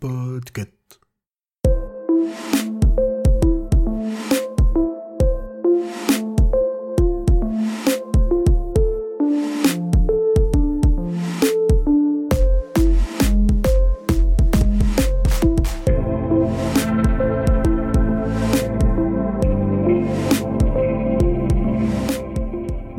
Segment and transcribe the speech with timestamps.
[0.00, 0.79] Podcast.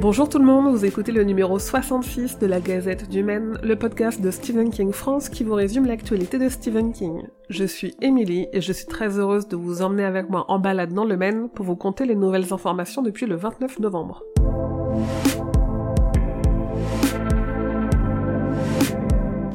[0.02, 3.76] Bonjour tout le monde, vous écoutez le numéro 66 de la Gazette du Maine, le
[3.76, 7.28] podcast de Stephen King France qui vous résume l'actualité de Stephen King.
[7.50, 10.92] Je suis Emily et je suis très heureuse de vous emmener avec moi en balade
[10.92, 14.24] dans le Maine pour vous conter les nouvelles informations depuis le 29 novembre.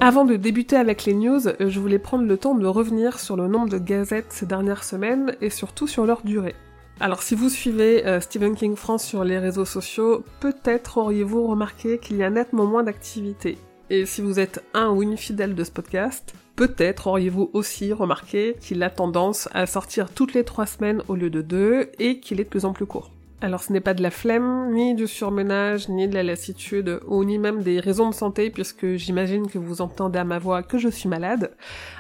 [0.01, 3.49] Avant de débuter avec les news, je voulais prendre le temps de revenir sur le
[3.49, 6.55] nombre de gazettes ces dernières semaines et surtout sur leur durée.
[6.99, 11.99] Alors si vous suivez euh, Stephen King France sur les réseaux sociaux, peut-être auriez-vous remarqué
[11.99, 13.59] qu'il y a nettement moins d'activité.
[13.91, 18.57] Et si vous êtes un ou une fidèle de ce podcast, peut-être auriez-vous aussi remarqué
[18.63, 22.41] qu'il a tendance à sortir toutes les trois semaines au lieu de deux et qu'il
[22.41, 23.11] est de plus en plus court.
[23.43, 27.23] Alors ce n'est pas de la flemme, ni du surmenage, ni de la lassitude, ou
[27.23, 30.79] ni même des raisons de santé, puisque j'imagine que vous entendez à ma voix que
[30.79, 31.55] je suis malade.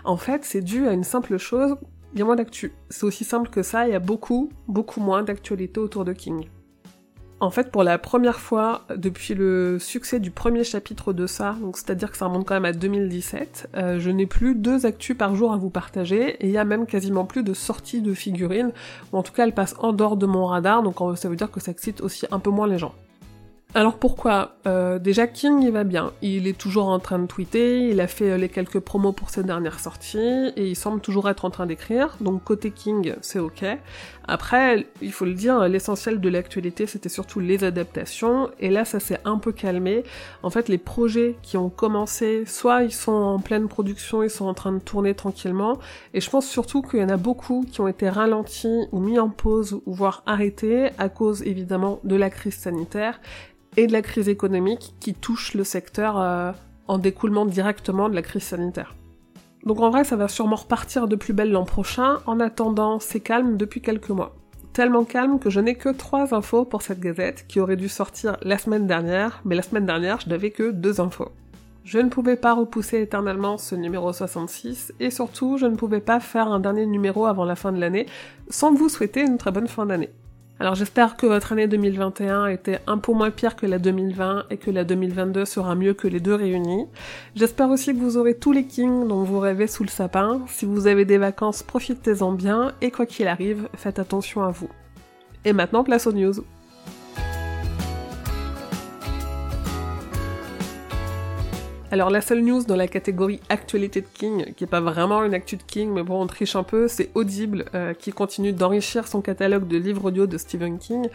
[0.05, 1.77] En fait, c'est dû à une simple chose,
[2.13, 2.73] il y a moins d'actu.
[2.91, 6.49] C'est aussi simple que ça, il y a beaucoup, beaucoup moins d'actualité autour de King.
[7.39, 11.77] En fait, pour la première fois depuis le succès du premier chapitre de ça, donc
[11.77, 15.35] c'est-à-dire que ça remonte quand même à 2017, euh, je n'ai plus deux actus par
[15.35, 18.73] jour à vous partager, et il y a même quasiment plus de sorties de figurines,
[19.13, 21.51] ou en tout cas elles passent en dehors de mon radar, donc ça veut dire
[21.51, 22.95] que ça excite aussi un peu moins les gens.
[23.77, 24.53] Alors pourquoi?
[24.67, 28.07] Euh, Déjà King il va bien, il est toujours en train de tweeter, il a
[28.07, 31.51] fait euh, les quelques promos pour ses dernières sorties et il semble toujours être en
[31.51, 33.67] train d'écrire, donc côté King c'est ok.
[34.29, 38.49] Après, il faut le dire, l'essentiel de l'actualité c'était surtout les adaptations.
[38.61, 40.05] Et là ça s'est un peu calmé.
[40.43, 44.47] En fait les projets qui ont commencé, soit ils sont en pleine production, ils sont
[44.47, 45.79] en train de tourner tranquillement.
[46.15, 49.19] Et je pense surtout qu'il y en a beaucoup qui ont été ralentis ou mis
[49.19, 53.21] en pause ou voire arrêtés à cause évidemment de la crise sanitaire
[53.77, 56.53] et de la crise économique qui touche le secteur euh,
[56.89, 58.95] en découlement directement de la crise sanitaire.
[59.65, 62.19] Donc en vrai, ça va sûrement repartir de plus belle l'an prochain.
[62.27, 64.37] En attendant, c'est calme depuis quelques mois.
[64.73, 68.37] Tellement calme que je n'ai que trois infos pour cette gazette qui aurait dû sortir
[68.43, 71.33] la semaine dernière, mais la semaine dernière, je n'avais que deux infos.
[71.83, 76.21] Je ne pouvais pas repousser éternellement ce numéro 66 et surtout, je ne pouvais pas
[76.21, 78.07] faire un dernier numéro avant la fin de l'année
[78.49, 80.11] sans vous souhaiter une très bonne fin d'année.
[80.59, 84.57] Alors j'espère que votre année 2021 était un peu moins pire que la 2020 et
[84.57, 86.87] que la 2022 sera mieux que les deux réunis.
[87.35, 90.41] J'espère aussi que vous aurez tous les kings dont vous rêvez sous le sapin.
[90.49, 94.71] Si vous avez des vacances, profitez-en bien et quoi qu'il arrive, faites attention à vous.
[95.45, 96.43] Et maintenant, place aux news.
[101.93, 105.35] Alors la seule news dans la catégorie actualité de King, qui est pas vraiment une
[105.35, 109.07] actu de King, mais bon on triche un peu, c'est Audible euh, qui continue d'enrichir
[109.07, 111.07] son catalogue de livres audio de Stephen King.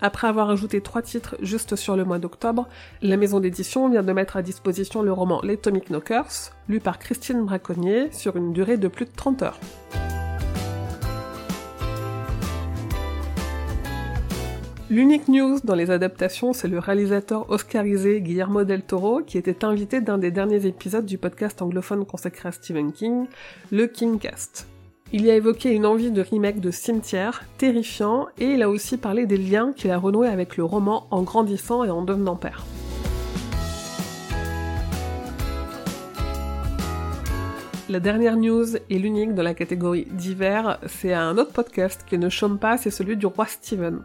[0.00, 2.66] Après avoir ajouté trois titres juste sur le mois d'octobre,
[3.02, 7.44] la maison d'édition vient de mettre à disposition le roman L'Atomic Knockers, lu par Christine
[7.44, 9.60] Braconnier, sur une durée de plus de 30 heures.
[14.88, 20.00] L'unique news dans les adaptations, c'est le réalisateur oscarisé Guillermo del Toro qui était invité
[20.00, 23.26] d'un des derniers épisodes du podcast anglophone consacré à Stephen King,
[23.72, 24.68] le Kingcast.
[25.12, 28.96] Il y a évoqué une envie de remake de Cimetière, terrifiant, et il a aussi
[28.96, 32.64] parlé des liens qu'il a renoués avec le roman en grandissant et en devenant père.
[37.88, 42.28] La dernière news et l'unique dans la catégorie divers, c'est un autre podcast qui ne
[42.28, 44.00] chôme pas, c'est celui du roi Steven.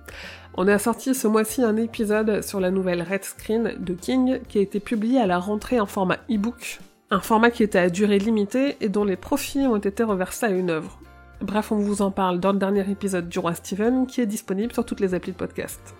[0.53, 4.59] On a sorti ce mois-ci un épisode sur la nouvelle Red Screen de King qui
[4.59, 8.19] a été publié à la rentrée en format e-book, un format qui était à durée
[8.19, 10.99] limitée et dont les profits ont été reversés à une œuvre.
[11.41, 14.73] Bref, on vous en parle dans le dernier épisode du roi Steven qui est disponible
[14.73, 15.95] sur toutes les applis de podcast.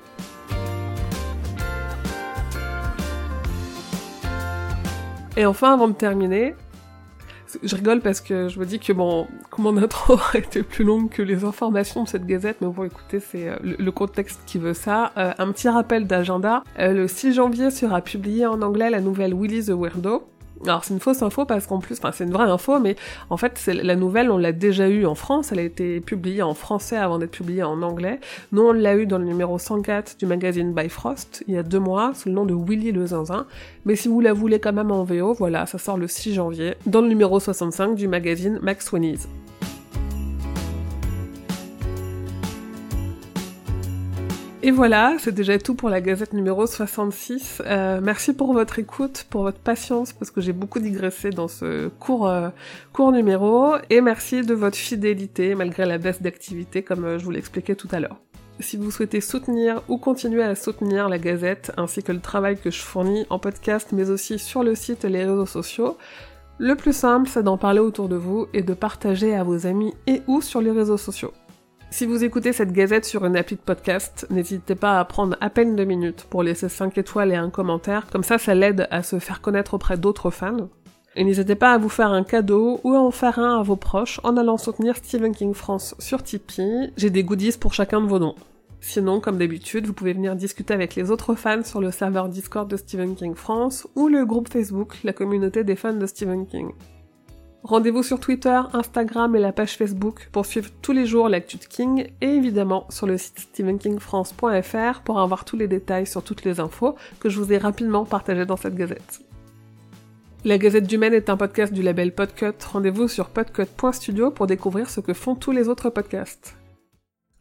[5.36, 6.53] Et enfin, avant de terminer,
[7.64, 11.09] je rigole parce que je me dis que bon, comment notre aurait été plus longue
[11.09, 14.74] que les informations de cette gazette, mais bon, écoutez, c'est euh, le, contexte qui veut
[14.74, 15.12] ça.
[15.18, 16.64] Euh, un petit rappel d'agenda.
[16.80, 20.24] Euh, le 6 janvier sera publié en anglais la nouvelle Willy the Weirdo.
[20.66, 22.96] Alors c'est une fausse info parce qu'en plus, enfin c'est une vraie info, mais
[23.29, 26.41] en fait c'est la nouvelle, on l'a déjà eue en France, elle a été publiée
[26.41, 28.19] en français avant d'être publiée en anglais.
[28.52, 31.79] Nous on l'a eu dans le numéro 104 du magazine Bifrost il y a deux
[31.79, 33.46] mois sous le nom de Willy le zinzin.
[33.85, 36.75] Mais si vous la voulez quand même en VO, voilà, ça sort le 6 janvier
[36.85, 39.28] dans le numéro 65 du magazine Max Winnie's.
[44.63, 47.63] Et voilà, c'est déjà tout pour la Gazette numéro 66.
[47.66, 51.87] Euh, merci pour votre écoute, pour votre patience, parce que j'ai beaucoup digressé dans ce
[51.87, 52.49] court, euh,
[52.93, 57.31] court numéro, et merci de votre fidélité malgré la baisse d'activité, comme euh, je vous
[57.31, 58.17] l'expliquais tout à l'heure.
[58.59, 62.69] Si vous souhaitez soutenir ou continuer à soutenir la Gazette, ainsi que le travail que
[62.69, 65.97] je fournis en podcast, mais aussi sur le site et les réseaux sociaux,
[66.59, 69.96] le plus simple, c'est d'en parler autour de vous et de partager à vos amis
[70.05, 71.34] et ou sur les réseaux sociaux.
[71.93, 75.49] Si vous écoutez cette gazette sur une appli de podcast, n'hésitez pas à prendre à
[75.49, 79.03] peine deux minutes pour laisser 5 étoiles et un commentaire, comme ça ça l'aide à
[79.03, 80.70] se faire connaître auprès d'autres fans.
[81.17, 83.76] Et n'hésitez pas à vous faire un cadeau ou à en faire un à vos
[83.76, 86.93] proches en allant soutenir Stephen King France sur Tipeee.
[86.96, 88.35] J'ai des goodies pour chacun de vos dons.
[88.79, 92.70] Sinon, comme d'habitude, vous pouvez venir discuter avec les autres fans sur le serveur Discord
[92.70, 96.72] de Stephen King France ou le groupe Facebook, la communauté des fans de Stephen King.
[97.63, 101.66] Rendez-vous sur Twitter, Instagram et la page Facebook pour suivre tous les jours l'actu de
[101.66, 106.59] King et évidemment sur le site stephenkingfrance.fr pour avoir tous les détails sur toutes les
[106.59, 109.22] infos que je vous ai rapidement partagées dans cette gazette.
[110.43, 112.53] La Gazette du Maine est un podcast du label Podcut.
[112.73, 116.55] Rendez-vous sur podcut.studio pour découvrir ce que font tous les autres podcasts.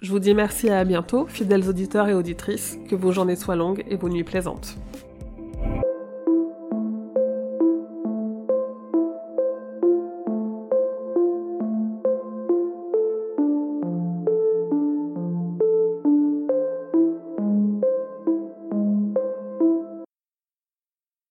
[0.02, 3.56] Je vous dis merci et à bientôt, fidèles auditeurs et auditrices, que vos journées soient
[3.56, 4.76] longues et vos nuits plaisantes.